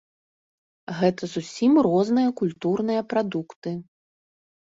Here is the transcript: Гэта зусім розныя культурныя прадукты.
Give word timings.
Гэта 1.01 1.23
зусім 1.33 1.73
розныя 1.89 2.29
культурныя 2.41 3.01
прадукты. 3.13 3.77